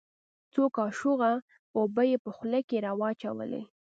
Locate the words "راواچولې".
2.85-3.61